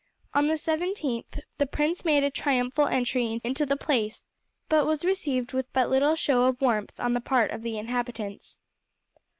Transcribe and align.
On 0.33 0.47
the 0.47 0.55
17th 0.55 1.41
the 1.59 1.67
prince 1.67 2.03
made 2.03 2.23
a 2.23 2.31
triumphal 2.31 2.87
entry 2.87 3.39
into 3.43 3.67
the 3.67 3.77
place, 3.77 4.25
but 4.67 4.87
was 4.87 5.05
received 5.05 5.53
with 5.53 5.71
but 5.73 5.91
little 5.91 6.15
show 6.15 6.45
of 6.45 6.59
warmth 6.59 6.99
on 6.99 7.13
the 7.13 7.21
part 7.21 7.51
of 7.51 7.61
the 7.61 7.77
inhabitants. 7.77 8.57